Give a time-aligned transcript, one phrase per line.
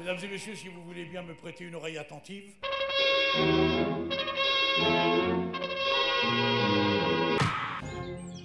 [0.00, 2.44] Mesdames et messieurs, si vous voulez bien me prêter une oreille attentive.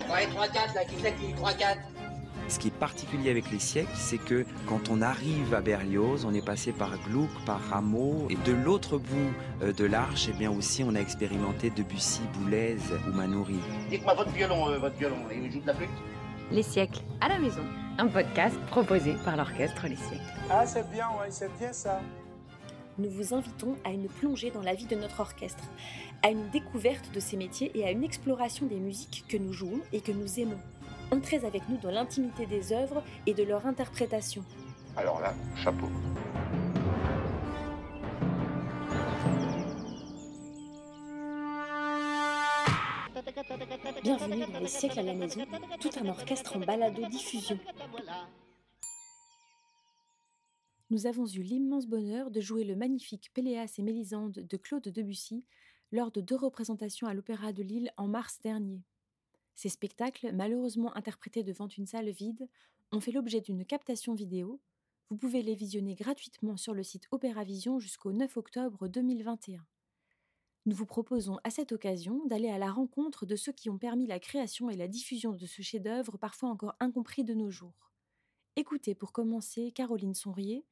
[0.01, 1.77] Ouais, 3-4, là, qui fait qui 3-4
[2.49, 6.33] Ce qui est particulier avec les siècles, c'est que quand on arrive à Berlioz, on
[6.33, 10.51] est passé par Gluck, par Rameau, et de l'autre bout euh, de l'arche, eh bien
[10.51, 12.75] aussi, on a expérimenté Debussy, Boulez
[13.07, 13.61] ou Manoury.
[13.89, 15.87] Dites-moi votre violon, euh, votre violon, il joue de la flûte?
[16.51, 17.63] Les siècles à la maison,
[17.97, 20.21] un podcast proposé par l'orchestre Les siècles.
[20.49, 22.01] Ah, c'est bien, ouais, c'est bien ça.
[22.97, 25.63] Nous vous invitons à une plongée dans la vie de notre orchestre,
[26.23, 29.81] à une découverte de ses métiers et à une exploration des musiques que nous jouons
[29.91, 30.59] et que nous aimons.
[31.11, 34.43] Entrez avec nous dans l'intimité des œuvres et de leur interprétation.
[34.97, 35.89] Alors là, chapeau.
[44.03, 45.41] Bienvenue dans les siècles à la maison,
[45.79, 47.57] tout un orchestre en balado-diffusion.
[50.95, 55.43] Nous avons eu l'immense bonheur de jouer le magnifique Péléas et Mélisande de Claude Debussy
[55.91, 58.81] lors de deux représentations à l'Opéra de Lille en mars dernier.
[59.55, 62.47] Ces spectacles, malheureusement interprétés devant une salle vide,
[62.93, 64.61] ont fait l'objet d'une captation vidéo.
[65.09, 69.65] Vous pouvez les visionner gratuitement sur le site Opéravision jusqu'au 9 octobre 2021.
[70.65, 74.07] Nous vous proposons à cette occasion d'aller à la rencontre de ceux qui ont permis
[74.07, 77.91] la création et la diffusion de ce chef-d'œuvre parfois encore incompris de nos jours.
[78.57, 80.63] Écoutez pour commencer Caroline Sonrier,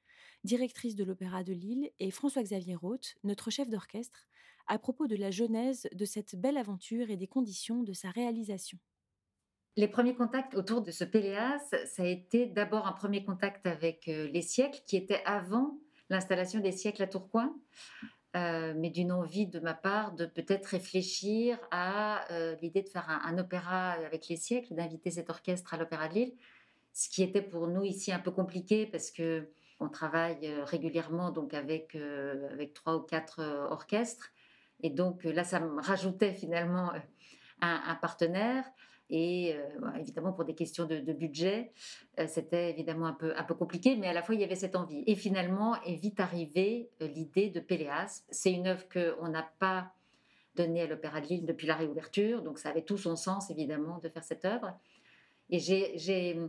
[0.44, 4.28] directrice de l'Opéra de Lille, et François-Xavier Roth, notre chef d'orchestre,
[4.68, 8.78] à propos de la genèse de cette belle aventure et des conditions de sa réalisation.
[9.76, 14.08] Les premiers contacts autour de ce Péléas, ça a été d'abord un premier contact avec
[14.08, 15.80] euh, les siècles, qui était avant
[16.10, 17.56] l'installation des siècles à Tourcoing.
[18.36, 23.08] Euh, mais d'une envie de ma part de peut-être réfléchir à euh, l'idée de faire
[23.08, 26.34] un, un, opéra avec les siècles, d'inviter cet orchestre à l'Opéra de Lille,
[26.94, 29.48] ce qui était pour nous ici un peu compliqué parce que
[29.84, 31.96] on travaille régulièrement donc avec
[32.52, 34.32] avec trois ou quatre orchestres
[34.82, 36.92] et donc là ça me rajoutait finalement
[37.62, 38.66] un, partenaire
[39.10, 41.72] et euh, évidemment, pour des questions de, budget,
[42.20, 44.56] euh, c'était évidemment un peu, un peu compliqué, mais à la fois, il y avait
[44.56, 45.04] cette envie.
[45.06, 48.24] Et finalement, est vite arrivée euh, l'idée de Péléas.
[48.30, 49.94] C'est une œuvre qu'on n'a pas
[50.56, 54.00] donnée à l'Opéra de Lille depuis la réouverture, donc ça avait tout son sens, évidemment,
[54.00, 54.74] de faire cette œuvre.
[55.50, 56.40] Et j'ai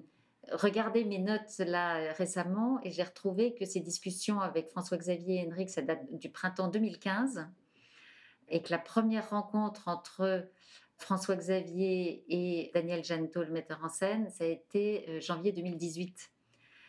[0.53, 5.71] regardé mes notes là récemment et j'ai retrouvé que ces discussions avec François-Xavier et Henrik,
[5.71, 7.47] ça date du printemps 2015,
[8.49, 10.49] et que la première rencontre entre
[10.97, 16.31] François Xavier et Daniel Janto, le metteur en scène, ça a été euh, janvier 2018.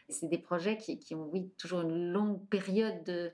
[0.10, 3.34] C'est des projets qui, ont, oui, toujours une longue période de,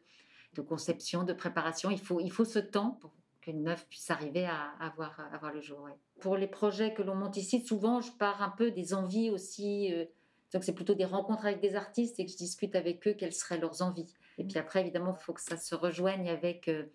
[0.54, 1.92] de, conception, de préparation.
[1.92, 3.12] Il faut, il faut ce temps pour
[3.42, 5.90] qu'une œuvre puisse arriver à, à, voir, le jour.
[6.20, 9.94] Pour les projets que l'on monte ici, souvent, je pars un peu des envies aussi.
[9.94, 10.06] Euh,
[10.54, 13.34] donc, c'est plutôt des rencontres avec des artistes et que je discute avec eux quelles
[13.34, 14.14] seraient leurs envies.
[14.38, 16.68] Et puis après, évidemment, il faut que ça se rejoigne avec.
[16.68, 16.86] Euh,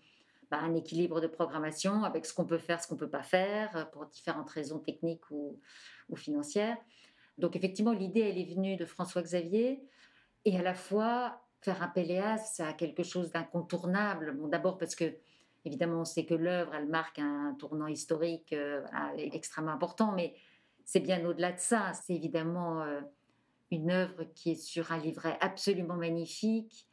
[0.48, 3.90] bah, un équilibre de programmation avec ce qu'on peut faire, ce qu'on peut pas faire,
[3.90, 5.58] pour différentes raisons techniques ou,
[6.08, 6.76] ou financières.
[7.36, 9.82] Donc effectivement, l'idée, elle est venue de François Xavier,
[10.44, 14.36] et à la fois, faire un Péléas, ça a quelque chose d'incontournable.
[14.36, 15.12] Bon, D'abord parce que,
[15.66, 18.82] évidemment, on sait que l'œuvre, elle marque un tournant historique euh,
[19.16, 20.34] extrêmement important, mais
[20.84, 21.92] c'est bien au-delà de ça.
[21.92, 23.00] C'est évidemment euh,
[23.70, 26.88] une œuvre qui est sur un livret absolument magnifique,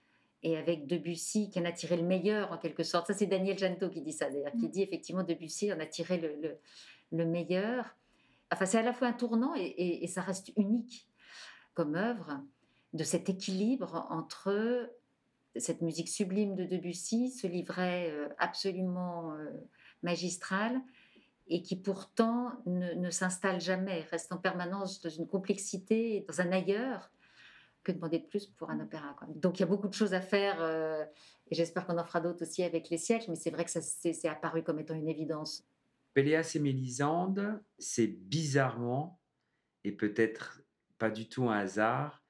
[0.46, 3.08] et avec Debussy qui en a tiré le meilleur en quelque sorte.
[3.08, 6.18] Ça, c'est Daniel Janto qui dit ça d'ailleurs, qui dit effectivement Debussy en a tiré
[6.18, 6.58] le, le,
[7.12, 7.96] le meilleur.
[8.52, 11.08] Enfin, c'est à la fois un tournant et, et, et, ça reste unique
[11.74, 12.42] comme œuvre
[12.92, 14.92] de cet équilibre entre
[15.56, 19.50] cette musique sublime de Debussy, ce livret euh, absolument euh,
[20.02, 20.82] magistral,
[21.48, 27.12] et qui pourtant ne, s'installe jamais, reste en permanence dans une complexité, dans un ailleurs
[27.84, 29.14] que demander de plus pour un opéra.
[29.36, 31.04] Donc il y a beaucoup de choses à faire euh,
[31.52, 33.82] et j'espère qu'on en fera d'autres aussi avec les siècles, mais c'est vrai que ça
[33.82, 35.68] c'est apparu comme étant une évidence.
[36.14, 39.20] Péléas et Mélisande, c'est bizarrement
[39.84, 40.62] et peut-être
[40.98, 42.24] pas du tout un hasard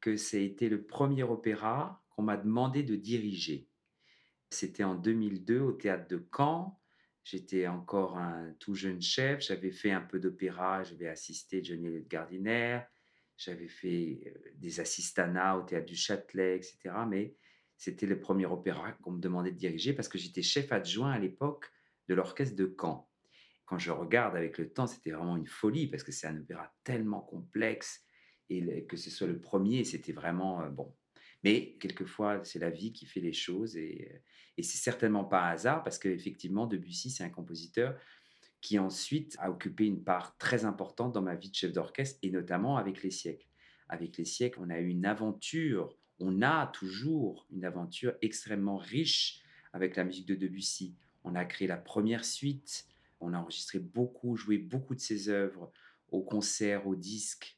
[0.00, 3.68] que ça été le premier opéra qu'on m'a demandé de diriger.
[4.50, 6.82] C'était en 2002 au théâtre de Caen.
[7.22, 12.00] J'étais encore un tout jeune chef, j'avais fait un peu d'opéra, j'avais assisté Johnny Le
[12.00, 12.80] Gardiner,
[13.36, 16.78] j'avais fait des assistanats au théâtre du Châtelet, etc.
[17.08, 17.36] Mais
[17.76, 21.20] c'était le premier opéra qu'on me demandait de diriger parce que j'étais chef adjoint à
[21.20, 21.70] l'époque
[22.08, 23.08] de l'orchestre de Caen.
[23.64, 26.74] Quand je regarde avec le temps, c'était vraiment une folie parce que c'est un opéra
[26.82, 28.04] tellement complexe
[28.48, 30.97] et que ce soit le premier, c'était vraiment euh, bon.
[31.44, 34.22] Mais quelquefois, c'est la vie qui fait les choses et,
[34.56, 37.98] et c'est certainement pas un hasard parce qu'effectivement, Debussy, c'est un compositeur
[38.60, 42.30] qui ensuite a occupé une part très importante dans ma vie de chef d'orchestre et
[42.30, 43.46] notamment avec les siècles.
[43.88, 49.40] Avec les siècles, on a eu une aventure on a toujours une aventure extrêmement riche
[49.72, 50.96] avec la musique de Debussy.
[51.24, 52.86] On a créé la première suite,
[53.20, 55.70] on a enregistré beaucoup, joué beaucoup de ses œuvres
[56.10, 57.57] au concert, au disque.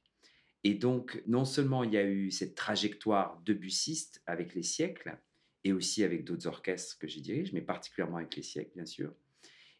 [0.64, 5.18] Et donc, non seulement il y a eu cette trajectoire debussiste avec les siècles,
[5.64, 9.12] et aussi avec d'autres orchestres que j'y dirige, mais particulièrement avec les siècles, bien sûr.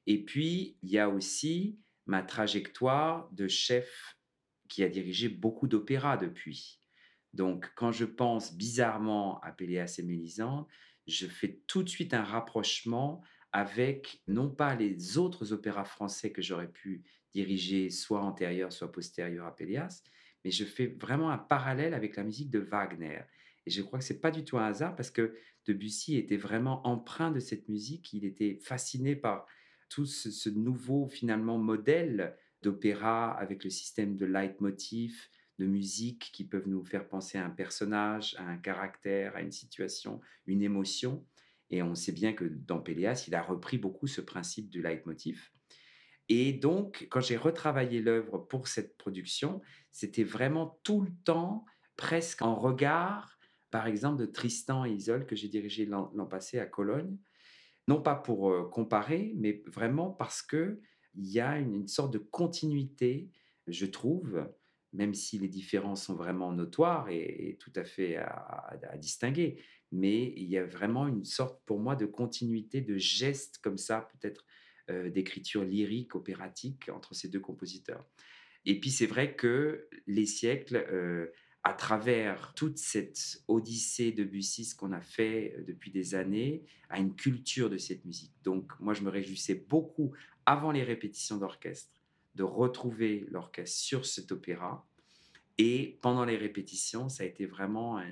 [0.07, 4.17] Et puis, il y a aussi ma trajectoire de chef
[4.69, 6.81] qui a dirigé beaucoup d'opéras depuis.
[7.33, 10.67] Donc, quand je pense bizarrement à Péléas et Mélisande,
[11.07, 13.23] je fais tout de suite un rapprochement
[13.53, 17.03] avec non pas les autres opéras français que j'aurais pu
[17.33, 20.03] diriger, soit antérieurs, soit postérieurs à Péléas,
[20.45, 23.21] mais je fais vraiment un parallèle avec la musique de Wagner.
[23.67, 25.35] Et je crois que c'est pas du tout un hasard parce que
[25.67, 28.13] Debussy était vraiment empreint de cette musique.
[28.13, 29.47] Il était fasciné par
[29.89, 35.29] tout ce, nouveau finalement modèle d'opéra avec le système de leitmotiv,
[35.59, 39.53] de musique qui peuvent nous faire penser à un personnage, à un caractère, à une
[39.53, 41.27] situation, une émotion.
[41.69, 45.51] Et on sait bien que dans Péléas, il a repris beaucoup ce principe du leitmotiv.
[46.33, 49.61] Et donc, quand j'ai retravaillé l'œuvre pour cette production,
[49.91, 51.65] c'était vraiment tout le temps
[51.97, 53.37] presque en regard,
[53.73, 57.19] par exemple, de Tristan et Isole que j'ai dirigé l'an passé à Cologne.
[57.89, 60.81] Non pas pour euh, comparer, mais vraiment parce que
[61.17, 63.29] il y a une, sorte de continuité,
[63.67, 64.49] je trouve,
[64.93, 69.61] même si les différences sont vraiment notoires et, tout à fait à, distinguer.
[69.91, 74.09] Mais il y a vraiment une sorte, pour moi, de continuité, de gestes comme ça,
[74.13, 74.45] peut-être
[75.11, 78.05] d'écriture lyrique, opératique entre ces deux compositeurs.
[78.67, 81.33] Et puis c'est vrai que les siècles, euh,
[81.63, 86.99] à travers toute cette odyssée de Bussy qu'on a fait euh, depuis des années, a
[86.99, 88.33] une culture de cette musique.
[88.43, 90.13] Donc moi, je me réjouissais beaucoup,
[90.47, 91.93] avant les répétitions d'orchestre,
[92.35, 94.87] de retrouver l'orchestre sur cet opéra.
[95.59, 98.07] Et pendant les répétitions, ça a été vraiment un,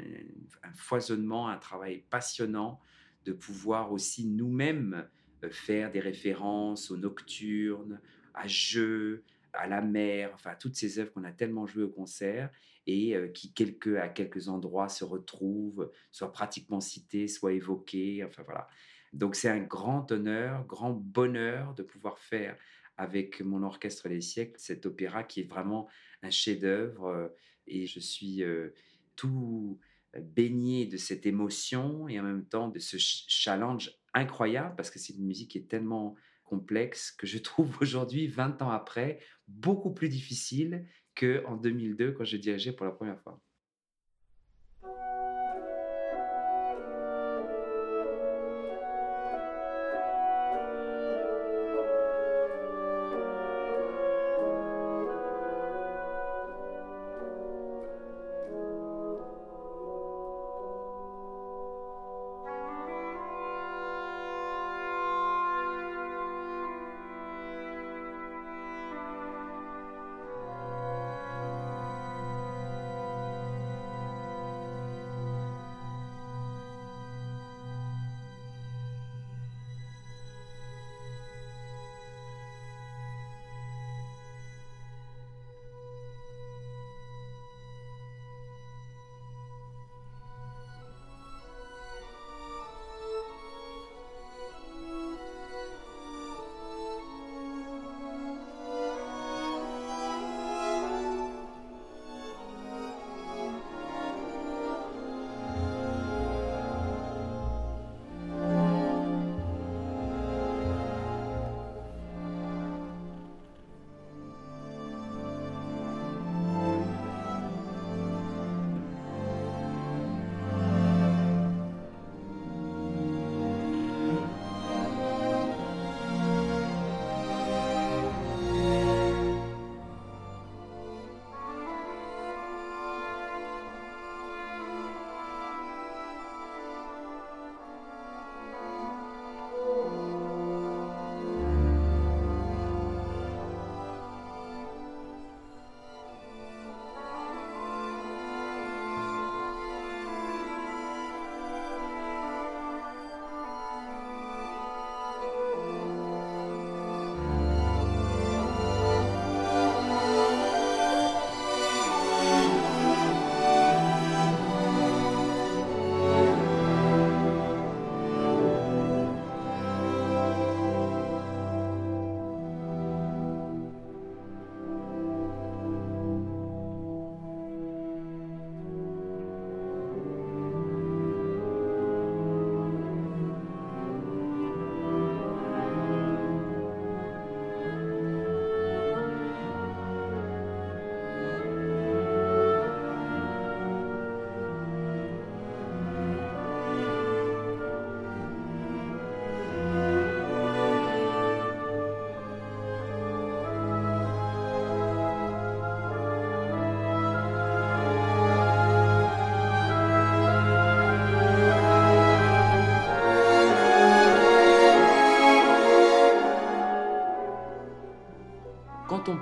[0.74, 2.80] foisonnement, un travail passionnant
[3.24, 8.00] de pouvoir aussi nous-mêmes euh, faire des références aux nocturnes,
[8.34, 12.50] à jeux, à la mer, enfin toutes ces œuvres qu'on a tellement jouées au concert
[12.86, 13.52] et euh, qui
[14.00, 18.68] à quelques endroits se retrouvent, soit pratiquement citées, soit évoquées, enfin voilà.
[19.12, 22.56] Donc c'est un grand honneur, grand bonheur de pouvoir faire
[22.96, 25.88] avec mon orchestre des siècles cet opéra qui est vraiment
[26.22, 27.28] un chef-d'œuvre euh,
[27.66, 28.74] et je suis euh,
[29.16, 29.78] tout
[30.18, 35.14] baigné de cette émotion et en même temps de ce challenge incroyable parce que c'est
[35.14, 40.08] une musique qui est tellement complexe que je trouve aujourd'hui, 20 ans après, beaucoup plus
[40.08, 43.40] difficile qu'en 2002 quand je dirigeais pour la première fois.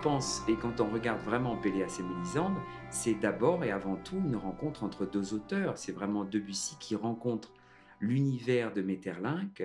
[0.03, 2.57] Pense et quand on regarde vraiment Péléas et Mélisande,
[2.91, 5.79] c'est d'abord et avant tout une rencontre entre deux auteurs.
[5.79, 7.53] C'est vraiment Debussy qui rencontre
[8.01, 9.63] l'univers de Maeterlinck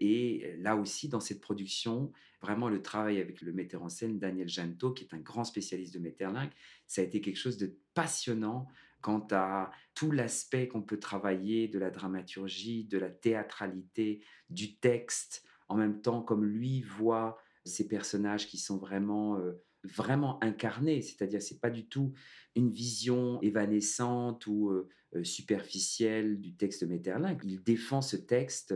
[0.00, 4.48] et là aussi, dans cette production, vraiment le travail avec le metteur en scène Daniel
[4.48, 6.52] Janto, qui est un grand spécialiste de Maeterlinck,
[6.86, 8.68] ça a été quelque chose de passionnant
[9.00, 15.44] quant à tout l'aspect qu'on peut travailler de la dramaturgie, de la théâtralité, du texte,
[15.68, 21.42] en même temps comme lui voit ces personnages qui sont vraiment euh, vraiment incarnés, c'est-à-dire
[21.42, 22.12] c'est pas du tout
[22.56, 27.44] une vision évanescente ou euh, euh, superficielle du texte de.
[27.44, 28.74] Il défend ce texte,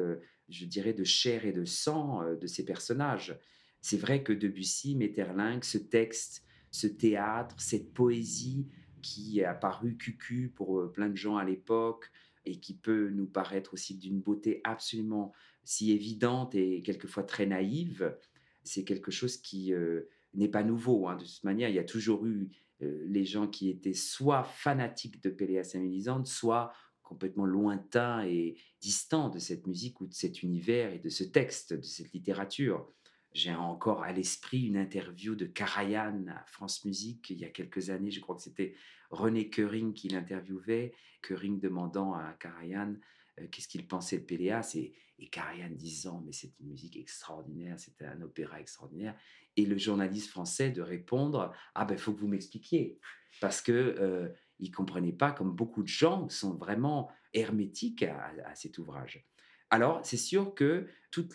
[0.49, 3.39] je dirais, de chair et de sang de ces personnages.
[3.81, 8.67] C'est vrai que Debussy, Maeterlinck, ce texte, ce théâtre, cette poésie
[9.03, 12.11] qui est apparu cucu pour euh, plein de gens à l'époque
[12.45, 15.33] et qui peut nous paraître aussi d'une beauté absolument
[15.65, 18.17] si évidente et quelquefois très naïve,
[18.65, 21.09] c'est quelque chose qui euh, n'est pas nouveau.
[21.09, 21.17] Hein.
[21.17, 22.51] De toute manière, il y a toujours eu
[22.83, 28.57] euh, les gens qui étaient soit fanatiques de Péléas et Mélisande, soit complètement lointains et
[28.81, 32.93] distants de cette musique ou de cet univers et de ce texte, de cette littérature.
[33.33, 37.91] J'ai encore à l'esprit une interview de Karajan à France Musique il y a quelques
[37.91, 38.11] années.
[38.11, 38.75] Je crois que c'était
[39.11, 40.93] René Köring qui l'interviewait.
[41.23, 42.95] Köring demandant à Karajan
[43.41, 47.79] euh, qu'est-ce qu'il pensait de Péléas et, et Karajan disant mais c'est une musique extraordinaire,
[47.81, 49.19] c'était un opéra extraordinaire.
[49.59, 52.99] Et le journaliste français de répondre ah ben faut que vous m'expliquiez
[53.41, 54.29] parce que euh,
[54.61, 59.29] il comprenait pas comme beaucoup de gens sont vraiment hermétiques à cet ouvrage.
[59.71, 61.29] Alors, c'est sûr que tout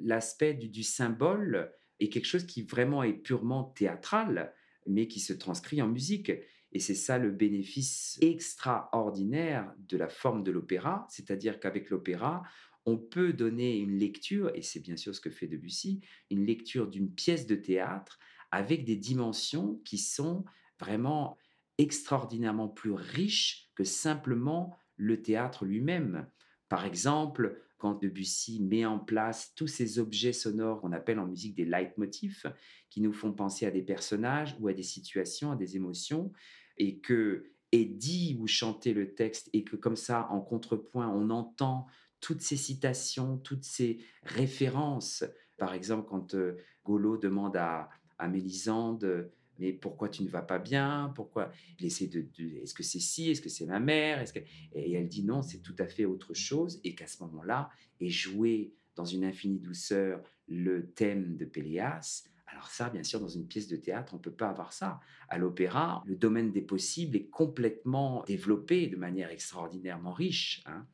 [0.00, 4.52] l'aspect du, symbole est quelque chose qui vraiment est purement théâtral,
[4.86, 6.32] mais qui se transcrit en musique.
[6.72, 12.42] Et c'est ça le bénéfice extraordinaire de la forme de l'opéra, c'est-à-dire qu'avec l'opéra,
[12.86, 16.88] on peut donner une lecture, et c'est bien sûr ce que fait Debussy, une lecture
[16.88, 18.18] d'une pièce de théâtre
[18.50, 20.44] avec des dimensions qui sont
[20.78, 21.38] vraiment
[21.78, 26.26] extraordinairement plus riches que simplement le théâtre lui-même.
[26.68, 31.54] Par exemple, quand Debussy met en place tous ces objets sonores qu'on appelle en musique
[31.54, 32.46] des leitmotifs,
[32.90, 36.32] qui nous font penser à des personnages ou à des situations, à des émotions,
[36.78, 41.30] et que est dit ou chanté le texte, et que comme ça, en contrepoint, on
[41.30, 41.86] entend
[42.22, 45.24] toutes ces citations, toutes ces références.
[45.58, 50.58] Par exemple, quand euh, Golo demande à, à Mélisande mais pourquoi tu ne vas pas
[50.58, 51.12] bien?
[51.14, 51.52] Pourquoi?
[51.78, 54.20] Il de, est-ce que c'est si Est-ce que c'est ma mère?
[54.20, 57.70] Est-ce et elle dit non, c'est tout à fait autre chose et qu'à ce moment-là
[58.00, 62.24] est joué dans une infinie douceur le thème de Péléas.
[62.46, 65.00] Alors ça, bien sûr, dans une pièce de théâtre, on ne peut pas avoir ça.
[65.28, 70.62] À l'opéra, le domaine des possibles est complètement développé de manière extraordinairement riche.
[70.66, 70.86] Hein.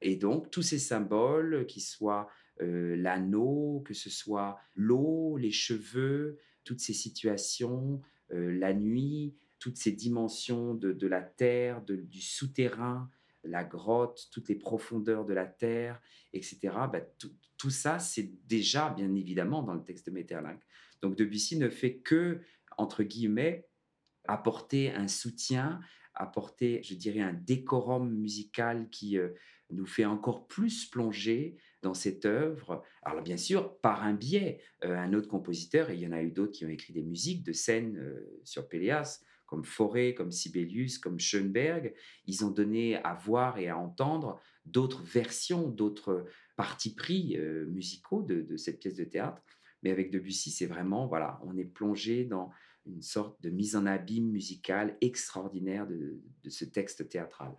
[0.00, 6.80] Et donc, tous ces symboles, qu'ils soient l'anneau, que ce soit l'eau, les cheveux, toutes
[6.80, 8.00] ces situations,
[8.30, 13.10] la nuit, toutes ces dimensions de, la terre, du souterrain,
[13.46, 16.00] la grotte, toutes les profondeurs de la terre,
[16.32, 16.58] etc.
[16.92, 17.00] Bah,
[17.58, 20.60] tout, ça, c'est déjà bien évidemment dans le texte de Maeterlinck.
[21.02, 22.40] Donc Debussy ne fait que,
[22.76, 23.66] entre guillemets,
[24.28, 25.80] apporter un soutien,
[26.14, 29.18] apporter, je dirais, un décorum musical qui
[29.70, 32.82] nous fait encore plus plonger dans cette œuvre.
[33.02, 36.22] Alors bien sûr, par un biais, euh, un autre compositeur, et il y en a
[36.22, 40.32] eu d'autres qui ont écrit des musiques de scènes euh, sur Péléas, comme Fauré, comme
[40.32, 41.94] Sibelius, comme Schoenberg,
[42.26, 48.22] ils ont donné à voir et à entendre d'autres versions, d'autres partis pris euh, musicaux
[48.22, 49.40] de, cette pièce de théâtre.
[49.82, 52.50] Mais avec Debussy, c'est vraiment, voilà, on est plongé dans
[52.86, 57.54] une sorte de mise en abîme musicale extraordinaire de ce texte théâtral.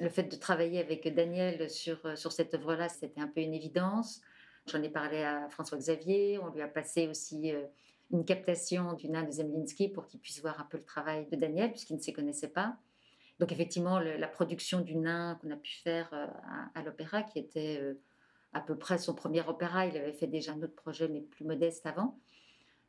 [0.00, 3.54] Le fait de travailler avec Daniel sur, euh, sur cette œuvre-là, c'était un peu une
[3.54, 4.20] évidence.
[4.66, 7.64] J'en ai parlé à François Xavier, on lui a passé aussi euh,
[8.10, 11.36] une captation du nain de Zemlinski pour qu'il puisse voir un peu le travail de
[11.36, 12.76] Daniel, puisqu'il ne s'y connaissait pas.
[13.38, 16.26] Donc effectivement, la production du nain qu'on a pu faire euh,
[16.74, 17.96] à, l'opéra, qui était
[18.52, 21.44] à peu près son premier opéra, il avait fait déjà un autre projet, mais plus
[21.44, 22.18] modeste avant.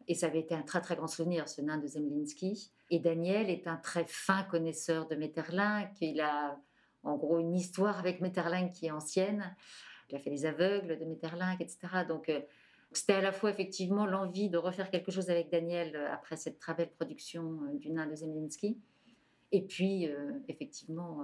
[0.08, 2.72] Et ça avait été un très très grand souvenir, ce nain de Zemlinski.
[2.92, 6.60] Et Daniel est un très fin connaisseur de Metterlin, qu'il a
[7.06, 9.56] en gros une histoire avec Metterlinck qui est ancienne.
[10.10, 11.80] Il a fait les aveugles de Metterlinck, etc.
[12.08, 12.42] Donc euh,
[12.92, 16.60] c'était à la fois effectivement l'envie de refaire quelque chose avec Daniel euh, après cette
[16.60, 18.78] très belle production euh, du nain de Zemlinski.
[19.52, 20.10] Et puis
[20.50, 21.22] effectivement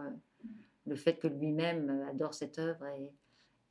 [0.86, 3.12] le fait que lui-même adore cette œuvre et,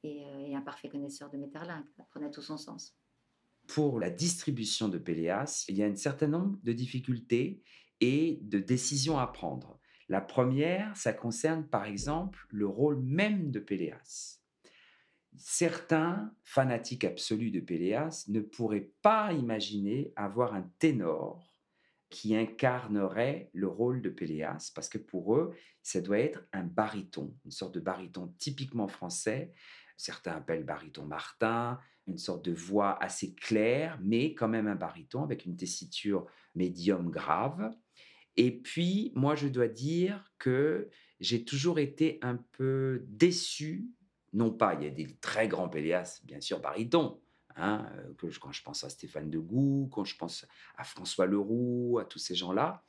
[0.03, 1.87] est un parfait connaisseur de Metterlinck.
[1.97, 2.95] Ça prenait tout son sens.
[3.69, 7.63] Pour la distribution de Péléas, il y a un certain nombre de difficultés
[8.01, 9.80] et de décisions à prendre.
[10.11, 14.41] La première, ça concerne par exemple le rôle même de Péléas.
[15.37, 21.55] certains fanatiques absolus de Péléas ne pourraient pas imaginer avoir un ténor
[22.09, 27.33] qui incarnerait le rôle de Péléas, parce que pour eux, ça doit être un baryton,
[27.45, 29.55] une sorte de baryton typiquement français.
[29.97, 35.23] Certains appellent baryton Martin, une sorte de voix assez claire, mais quand même un baryton
[35.23, 36.27] avec une tessiture
[36.57, 37.71] médium grave.
[38.41, 40.89] Et puis, moi, je dois dire que
[41.21, 43.91] j'ai toujours été un peu déçu.
[44.33, 47.21] Non pas, il y a des très grands Péléas, bien sûr, baryton,
[47.57, 52.05] Hein, euh, quand je pense à Stéphane Degout, quand je pense à François Leroux, à
[52.05, 52.85] tous ces gens-là.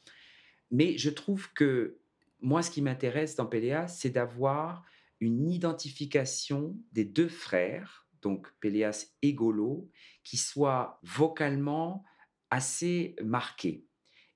[0.69, 1.97] Mais je trouve que
[2.39, 4.85] moi, ce qui m'intéresse dans Péléas, c'est d'avoir
[5.19, 9.89] une identification des deux frères, donc Péléas et Golo,
[10.23, 12.05] qui soit vocalement
[12.49, 13.85] assez marquée.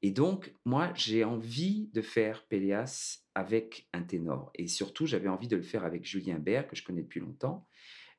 [0.05, 4.51] Et donc, moi, j'ai envie de faire Péléas avec un ténor.
[4.53, 7.67] Et surtout, j'avais envie de le faire avec Julien Bert, que je connais depuis longtemps.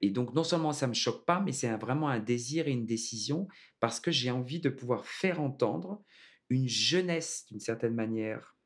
[0.01, 2.73] Et donc, non seulement ça ne me choque pas, mais c'est vraiment un désir et
[2.73, 3.47] une décision
[3.79, 6.03] parce que j'ai envie de pouvoir faire entendre
[6.51, 8.57] une jeunesse, d'une certaine manière,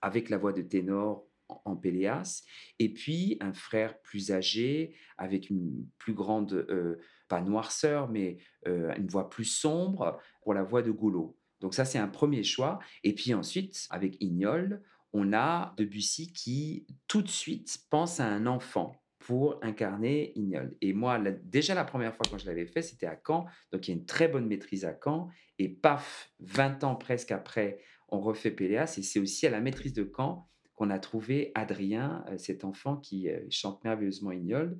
[0.00, 2.42] avec la voix de ténor en Péléas,
[2.78, 6.96] et puis un frère plus âgé, avec une plus grande, euh,
[7.28, 11.36] pas noirceur, mais euh, une voix plus sombre pour la voix de Goulot.
[11.60, 12.78] Donc ça, c'est un premier choix.
[13.04, 14.82] Et puis ensuite, avec Ignol,
[15.12, 20.76] on a Debussy qui tout de suite pense à un enfant pour incarner Ignol.
[20.80, 23.46] Et moi, déjà la première fois quand je l'avais fait, c'était à Caen.
[23.72, 25.30] Donc il y a une très bonne maîtrise à Caen.
[25.58, 28.94] Et paf, 20 ans presque après, on refait Péléas.
[28.98, 32.98] Et c'est aussi à la maîtrise de Caen qu'on a trouvé Adrien, euh, cet enfant
[32.98, 34.78] qui euh, chante merveilleusement Ignol.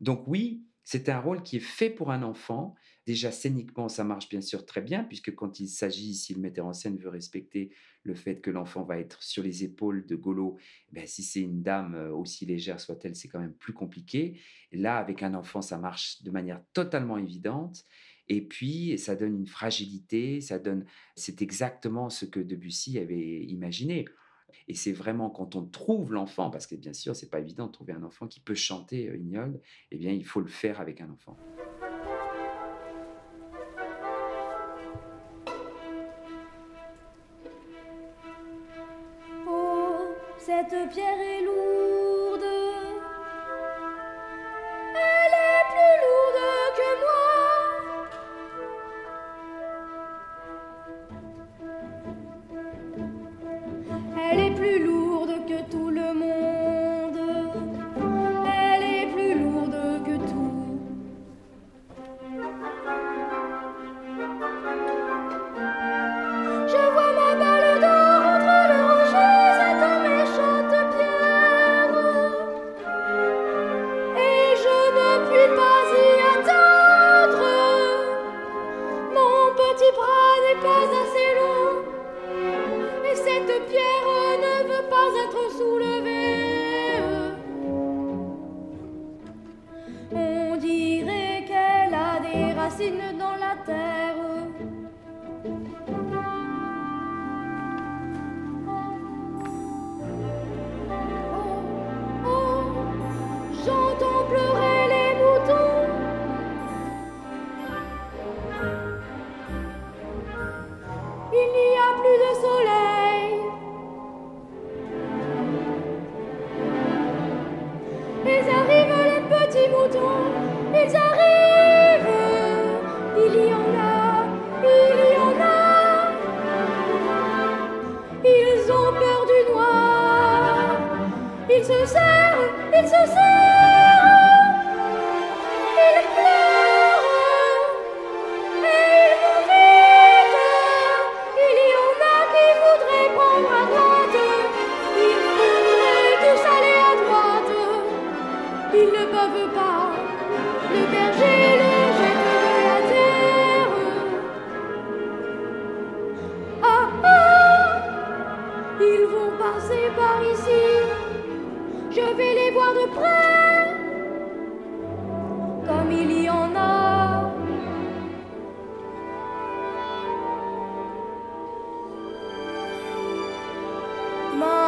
[0.00, 2.74] Donc oui, c'est un rôle qui est fait pour un enfant.
[3.04, 6.66] Déjà, scéniquement, ça marche bien sûr très bien, puisque quand il s'agit, si le metteur
[6.66, 7.70] en scène veut respecter
[8.04, 10.56] le fait que l'enfant va être sur les épaules de Golo,
[10.92, 14.40] ben, si c'est une dame, euh, aussi légère soit-elle, c'est quand même plus compliqué.
[14.72, 17.84] là, avec un enfant, ça marche de manière totalement évidente.
[18.28, 20.86] Et puis, ça donne une fragilité, ça donne.
[21.16, 24.04] C'est exactement ce que Debussy avait imaginé.
[24.68, 27.72] Et c'est vraiment quand on trouve l'enfant, parce que bien sûr, c'est pas évident de
[27.72, 29.60] trouver un enfant qui peut chanter euh, Ignol,
[29.90, 31.36] eh bien, il faut le faire avec un enfant.
[40.68, 41.71] Cette pierre est lourde.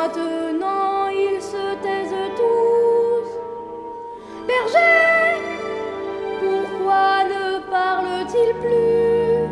[0.06, 3.30] Maintenant ils se taisent tous.
[4.46, 5.40] Berger,
[6.40, 9.48] pourquoi ne parle-t-il plus?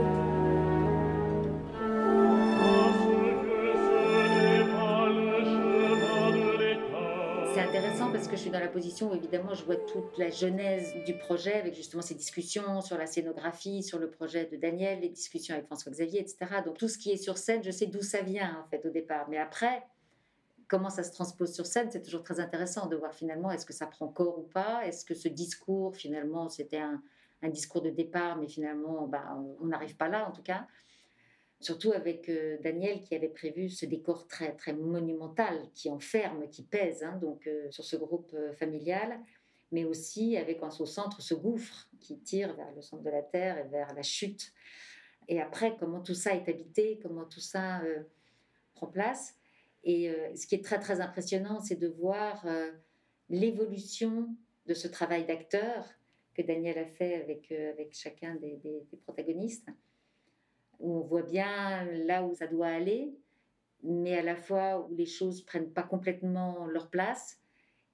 [7.54, 10.18] C'est intéressant intéressant parce que je suis dans la position où évidemment je vois toute
[10.18, 14.56] la genèse du projet avec justement ces discussions sur la scénographie, sur le projet de
[14.56, 16.36] Daniel, les discussions avec François Xavier, etc.
[16.62, 18.90] Donc tout ce qui est sur scène, je sais d'où ça vient en fait au
[18.90, 19.26] départ.
[19.30, 19.82] Mais après,
[20.72, 23.74] comment ça se transpose sur scène, c'est toujours très intéressant de voir finalement est-ce que
[23.74, 27.02] ça prend corps ou pas, est-ce que ce discours finalement c'était un,
[27.50, 30.66] discours de départ, mais finalement bah, on n'arrive pas là en tout cas?
[31.60, 36.62] Surtout avec euh, Daniel qui avait prévu ce décor très, très monumental, qui enferme, qui
[36.62, 39.20] pèse hein, donc, euh, sur ce groupe euh, familial,
[39.72, 43.22] mais aussi avec en son centre ce gouffre qui tire vers le centre de la
[43.22, 44.54] Terre et vers la chute.
[45.28, 47.82] Et après, comment tout ça est habité, comment tout ça
[48.74, 49.36] prend place.
[49.84, 52.46] Et ce qui est très, très impressionnant, c'est de voir
[53.28, 54.28] l'évolution
[54.66, 55.84] de ce travail d'acteur
[56.34, 59.68] que Daniel a fait avec, avec chacun des, des, protagonistes
[60.78, 63.14] où on voit bien là où ça doit aller,
[63.82, 67.40] mais à la fois où les choses prennent pas complètement leur place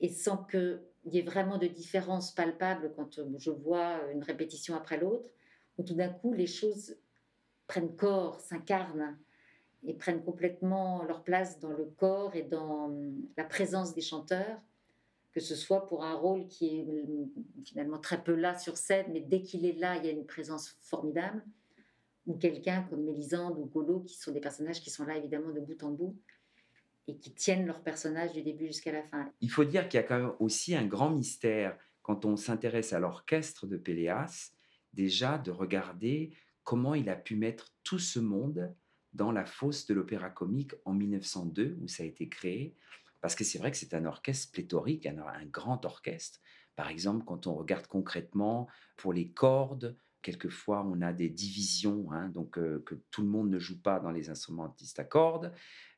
[0.00, 4.98] et sans qu'il y ait vraiment de différence palpable quand je vois une répétition après
[4.98, 5.30] l'autre,
[5.76, 6.96] où tout d'un coup les choses
[7.66, 9.18] prennent corps, s'incarnent
[9.86, 12.92] et prennent complètement leur place dans le corps et dans
[13.36, 14.60] la présence des chanteurs,
[15.32, 16.86] que ce soit pour un rôle qui est
[17.64, 20.26] finalement très peu là sur scène, mais dès qu'il est là, il y a une
[20.26, 21.44] présence formidable
[22.26, 25.60] ou quelqu'un comme Mélisande ou Golo, qui sont des personnages qui sont là évidemment de
[25.60, 26.16] bout en bout
[27.06, 29.32] et qui tiennent leur personnage du début jusqu'à la fin.
[29.40, 32.92] Il faut dire qu'il y a quand même aussi un grand mystère quand on s'intéresse
[32.92, 34.52] à l'orchestre de Péléas,
[34.92, 36.32] déjà de regarder
[36.64, 38.74] comment il a pu mettre tout ce monde
[39.12, 42.76] dans la fosse de l'opéra comique en 1902, où ça a été créé,
[43.20, 46.40] parce que c'est vrai que c'est un orchestre pléthorique, un, grand orchestre.
[46.76, 52.28] Par exemple, quand on regarde concrètement pour les cordes, Quelquefois, on a des divisions, hein,
[52.28, 55.54] donc que tout le monde ne joue pas dans les instrumentistes à cordes.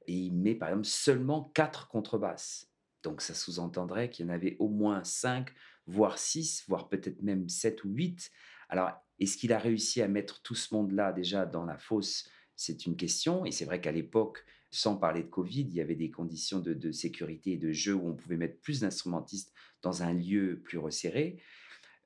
[0.07, 2.71] Et il met par exemple seulement quatre contrebasses.
[3.03, 5.55] Donc ça sous-entendrait qu'il y en avait au moins cinq,
[5.87, 8.31] voire six, voire peut-être même sept ou huit.
[8.69, 12.29] Alors, est-ce qu'il a réussi à mettre tout ce monde-là déjà dans la fosse
[12.61, 13.47] C'est une question.
[13.47, 16.93] Et c'est vrai qu'à l'époque, sans parler de Covid, il y avait des conditions de,
[16.93, 21.39] sécurité et de jeu où on pouvait mettre plus d'instrumentistes dans un lieu plus resserré.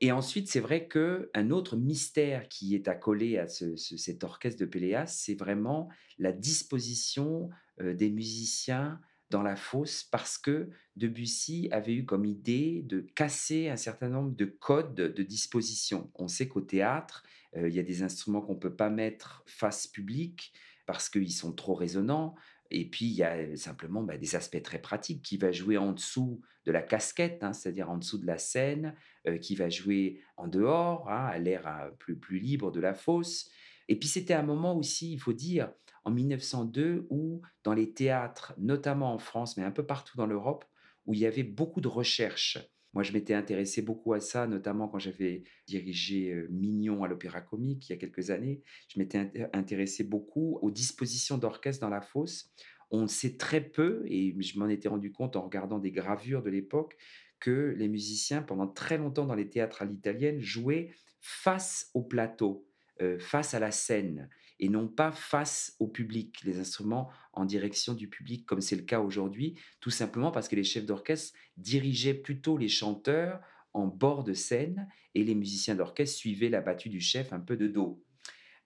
[0.01, 5.09] Et ensuite, c'est vrai qu'un autre mystère qui est accolé à cet orchestre de Péléas,
[5.09, 5.89] c'est vraiment
[6.19, 13.01] la disposition des musiciens dans la fosse parce que Debussy avait eu comme idée de
[13.01, 16.13] casser un certain nombre de codes de disposition.
[16.15, 17.25] On sait qu'au théâtre,
[17.57, 20.53] il y a des instruments qu'on ne peut pas mettre face publique
[20.87, 22.35] parce qu'ils sont trop résonnants.
[22.71, 25.23] Et puis, il y a simplement bah, des aspects très pratiques.
[25.23, 28.95] Qui va jouer en dessous de la casquette, hein, c'est-à-dire en dessous de la scène,
[29.41, 33.49] qui va jouer en dehors, hein, à l'air plus, plus libre de la fosse.
[33.89, 35.71] Et puis, c'était un moment aussi, il faut dire,
[36.05, 40.65] en 1902, où dans les théâtres, notamment en France, mais un peu partout dans l'Europe,
[41.07, 42.59] où il y avait beaucoup de recherches.
[42.95, 47.89] Moi, je m'étais intéressé beaucoup à ça, notamment quand j'avais dirigé Mignon à l'Opéra Comique
[47.89, 48.63] il y a quelques années.
[48.89, 52.53] Je m'étais intéressé beaucoup aux dispositions d'orchestre dans la fosse.
[52.91, 56.51] On sait très peu, et je m'en étais rendu compte en regardant des gravures de
[56.51, 56.97] l'époque,
[57.41, 62.65] que les musiciens, pendant très longtemps dans les théâtres à l'italienne, jouaient face au plateau,
[63.19, 64.29] face à la scène
[64.61, 68.83] et non pas face au public, les instruments en direction du public, comme c'est le
[68.83, 73.41] cas aujourd'hui, tout simplement parce que les chefs d'orchestre dirigeaient plutôt les chanteurs
[73.73, 77.57] en bord de scène et les musiciens d'orchestre suivaient la battue du chef un peu
[77.57, 78.04] de dos.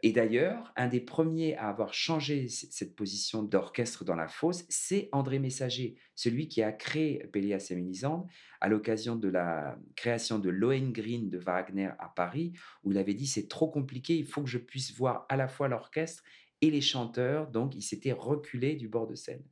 [0.00, 5.08] Et d'ailleurs, un des premiers à avoir changé cette position d'orchestre dans la fosse, c'est
[5.10, 8.24] André Messager, celui qui a créé Pélias et Mélisande
[8.60, 12.52] à l'occasion de la création de Lohengrin de Wagner à Paris,
[12.84, 15.48] où il avait dit c'est trop compliqué, il faut que je puisse voir à la
[15.48, 16.22] fois l'orchestre
[16.60, 19.42] et les chanteurs, donc il s'était reculé du bord de scène.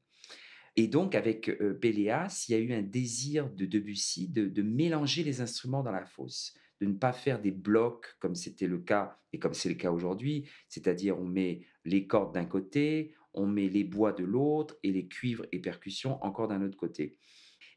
[0.77, 2.11] Et donc, avec euh, il y
[2.55, 6.87] a eu un désir de Debussy de, de mélanger les instruments dans la fosse de
[6.87, 10.49] ne pas faire des blocs comme c'était le cas et comme c'est le cas aujourd'hui,
[10.69, 15.09] c'est-à-dire on met les cordes d'un côté, on met les bois de l'autre et les
[15.09, 17.17] cuivres et percussions encore d'un autre côté.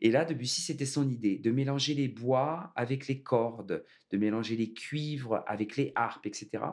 [0.01, 4.55] Et là, Debussy, c'était son idée, de mélanger les bois avec les cordes, de mélanger
[4.55, 6.63] les cuivres avec les harpes, etc.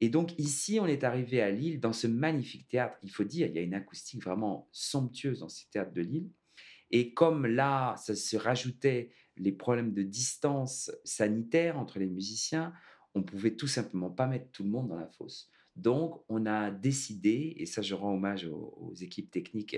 [0.00, 2.98] Et donc ici, on est arrivé à Lille, dans ce magnifique théâtre.
[3.02, 6.30] Il faut dire, il y a une acoustique vraiment somptueuse dans ce théâtre de Lille.
[6.90, 12.72] Et comme là, ça se rajoutait les problèmes de distance sanitaire entre les musiciens,
[13.14, 15.50] on pouvait tout simplement pas mettre tout le monde dans la fosse.
[15.74, 19.76] Donc, on a décidé, et ça je rends hommage aux, équipes techniques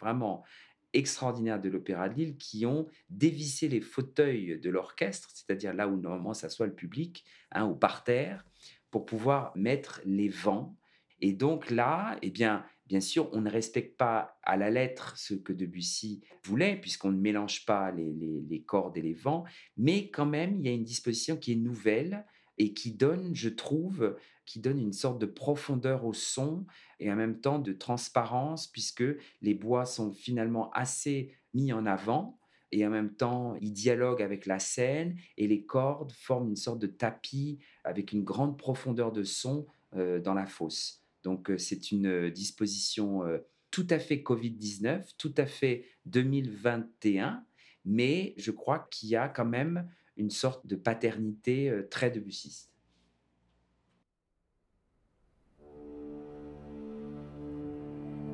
[0.00, 0.44] vraiment
[0.92, 6.00] extraordinaires de l'Opéra de Lille, qui ont dévissé les fauteuils de l'orchestre, c'est-à-dire là où
[6.00, 8.44] normalement s'assoit le public, hein, ou par terre,
[8.90, 10.76] pour pouvoir mettre les vents.
[11.20, 15.34] Et donc là, eh bien, Bien sûr, on ne respecte pas à la lettre ce
[15.34, 19.44] que Debussy voulait, puisqu'on ne mélange pas les, les- cordes et les vents,
[19.76, 22.24] mais quand même, il y a une disposition qui est nouvelle
[22.58, 26.64] et qui donne, je trouve, qui donne une sorte de profondeur au son
[27.00, 29.04] et en même temps de transparence, puisque
[29.42, 32.38] les bois sont finalement assez mis en avant
[32.72, 36.78] et en même temps, ils dialoguent avec la scène et les cordes forment une sorte
[36.78, 41.02] de tapis avec une grande profondeur de son euh, dans la fosse.
[41.22, 43.22] Donc, euh, c'est une euh, disposition
[43.70, 47.44] tout à fait Covid-19, tout à fait 2021,
[47.84, 52.72] mais je crois qu'il y a quand même une sorte de paternité très debussiste.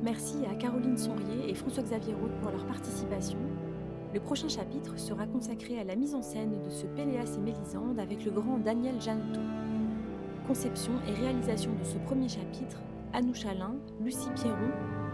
[0.01, 3.39] Merci à Caroline Sonrier et François-Xavier Roux pour leur participation.
[4.13, 7.97] Le prochain chapitre sera consacré à la mise en scène de ce Péléas et Mélisande
[7.99, 9.39] avec le grand Daniel Janotto.
[10.45, 12.77] Conception et réalisation de ce premier chapitre,
[13.11, 13.73] Anou Chalin,
[14.03, 14.69] Lucie Pierron,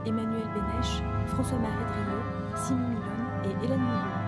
[0.05, 4.18] Emmanuel Bénèche, François-Marie Driot, Simon Milon et Hélène Moulin.